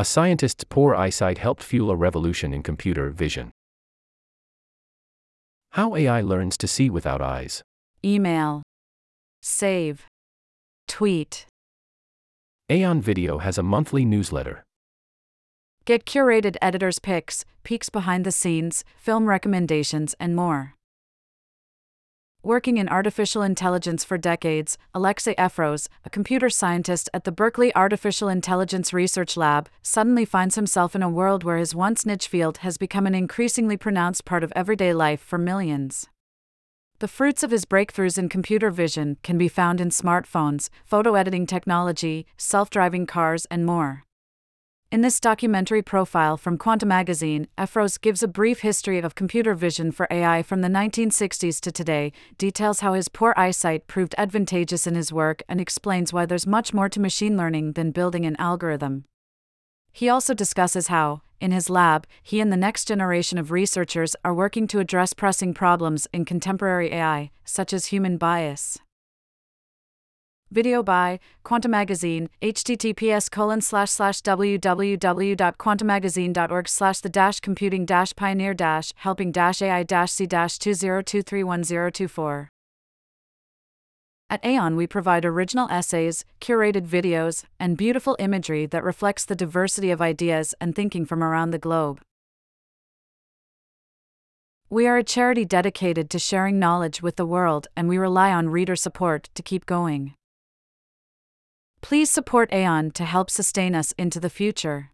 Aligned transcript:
A 0.00 0.04
scientist's 0.04 0.64
poor 0.64 0.94
eyesight 0.94 1.36
helped 1.36 1.62
fuel 1.62 1.90
a 1.90 1.94
revolution 1.94 2.54
in 2.54 2.62
computer 2.62 3.10
vision. 3.10 3.50
How 5.72 5.94
AI 5.94 6.22
learns 6.22 6.56
to 6.56 6.66
see 6.66 6.88
without 6.88 7.20
eyes. 7.20 7.62
Email. 8.02 8.62
Save. 9.42 10.06
Tweet. 10.88 11.44
Aeon 12.70 13.02
Video 13.02 13.40
has 13.40 13.58
a 13.58 13.62
monthly 13.62 14.06
newsletter. 14.06 14.64
Get 15.84 16.06
curated 16.06 16.56
editors' 16.62 16.98
picks, 16.98 17.44
peeks 17.62 17.90
behind 17.90 18.24
the 18.24 18.32
scenes, 18.32 18.84
film 18.96 19.26
recommendations, 19.28 20.14
and 20.18 20.34
more. 20.34 20.76
Working 22.42 22.78
in 22.78 22.88
artificial 22.88 23.42
intelligence 23.42 24.02
for 24.02 24.16
decades, 24.16 24.78
Alexei 24.94 25.34
Efros, 25.34 25.88
a 26.06 26.10
computer 26.10 26.48
scientist 26.48 27.10
at 27.12 27.24
the 27.24 27.32
Berkeley 27.32 27.70
Artificial 27.76 28.30
Intelligence 28.30 28.94
Research 28.94 29.36
Lab, 29.36 29.68
suddenly 29.82 30.24
finds 30.24 30.54
himself 30.54 30.96
in 30.96 31.02
a 31.02 31.10
world 31.10 31.44
where 31.44 31.58
his 31.58 31.74
once 31.74 32.06
niche 32.06 32.26
field 32.26 32.58
has 32.58 32.78
become 32.78 33.06
an 33.06 33.14
increasingly 33.14 33.76
pronounced 33.76 34.24
part 34.24 34.42
of 34.42 34.54
everyday 34.56 34.94
life 34.94 35.20
for 35.20 35.36
millions. 35.36 36.06
The 37.00 37.08
fruits 37.08 37.42
of 37.42 37.50
his 37.50 37.66
breakthroughs 37.66 38.16
in 38.16 38.30
computer 38.30 38.70
vision 38.70 39.18
can 39.22 39.36
be 39.36 39.48
found 39.48 39.78
in 39.78 39.90
smartphones, 39.90 40.70
photo 40.86 41.16
editing 41.16 41.44
technology, 41.44 42.24
self 42.38 42.70
driving 42.70 43.04
cars, 43.04 43.44
and 43.50 43.66
more. 43.66 44.04
In 44.92 45.02
this 45.02 45.20
documentary 45.20 45.82
profile 45.82 46.36
from 46.36 46.58
Quanta 46.58 46.84
Magazine, 46.84 47.46
Efros 47.56 48.00
gives 48.00 48.24
a 48.24 48.28
brief 48.28 48.62
history 48.62 48.98
of 48.98 49.14
computer 49.14 49.54
vision 49.54 49.92
for 49.92 50.08
AI 50.10 50.42
from 50.42 50.62
the 50.62 50.68
1960s 50.68 51.60
to 51.60 51.70
today, 51.70 52.12
details 52.38 52.80
how 52.80 52.94
his 52.94 53.08
poor 53.08 53.32
eyesight 53.36 53.86
proved 53.86 54.16
advantageous 54.18 54.88
in 54.88 54.96
his 54.96 55.12
work, 55.12 55.44
and 55.48 55.60
explains 55.60 56.12
why 56.12 56.26
there's 56.26 56.44
much 56.44 56.74
more 56.74 56.88
to 56.88 56.98
machine 56.98 57.36
learning 57.36 57.74
than 57.74 57.92
building 57.92 58.26
an 58.26 58.34
algorithm. 58.40 59.04
He 59.92 60.08
also 60.08 60.34
discusses 60.34 60.88
how, 60.88 61.20
in 61.40 61.52
his 61.52 61.70
lab, 61.70 62.04
he 62.20 62.40
and 62.40 62.52
the 62.52 62.56
next 62.56 62.88
generation 62.88 63.38
of 63.38 63.52
researchers 63.52 64.16
are 64.24 64.34
working 64.34 64.66
to 64.66 64.80
address 64.80 65.12
pressing 65.12 65.54
problems 65.54 66.08
in 66.12 66.24
contemporary 66.24 66.92
AI, 66.92 67.30
such 67.44 67.72
as 67.72 67.86
human 67.86 68.16
bias. 68.16 68.76
Video 70.52 70.82
by 70.82 71.20
Quanta 71.44 71.68
Magazine, 71.68 72.28
https 72.42 73.30
colon 73.30 73.60
slash 73.60 73.90
slash 73.90 74.20
www.quantamagazine.org 74.20 76.68
slash 76.68 76.98
the 76.98 77.08
dash 77.08 77.38
computing 77.38 77.86
dash 77.86 78.16
pioneer 78.16 78.52
dash 78.52 78.92
helping 78.96 79.30
dash 79.30 79.62
AI 79.62 79.84
dash 79.84 80.10
C 80.10 80.26
dash 80.26 80.58
20231024. 80.58 82.48
At 84.28 84.44
Aeon, 84.44 84.74
we 84.74 84.88
provide 84.88 85.24
original 85.24 85.70
essays, 85.70 86.24
curated 86.40 86.84
videos, 86.84 87.44
and 87.60 87.76
beautiful 87.76 88.16
imagery 88.18 88.66
that 88.66 88.82
reflects 88.82 89.24
the 89.24 89.36
diversity 89.36 89.92
of 89.92 90.02
ideas 90.02 90.52
and 90.60 90.74
thinking 90.74 91.06
from 91.06 91.22
around 91.22 91.52
the 91.52 91.58
globe. 91.58 92.00
We 94.68 94.88
are 94.88 94.96
a 94.96 95.04
charity 95.04 95.44
dedicated 95.44 96.10
to 96.10 96.18
sharing 96.18 96.58
knowledge 96.58 97.02
with 97.02 97.14
the 97.14 97.26
world, 97.26 97.68
and 97.76 97.88
we 97.88 97.98
rely 97.98 98.32
on 98.32 98.48
reader 98.48 98.74
support 98.74 99.30
to 99.36 99.42
keep 99.42 99.64
going. 99.64 100.14
Please 101.82 102.10
support 102.10 102.52
Aeon 102.52 102.90
to 102.92 103.04
help 103.04 103.30
sustain 103.30 103.74
us 103.74 103.92
into 103.98 104.20
the 104.20 104.30
future. 104.30 104.90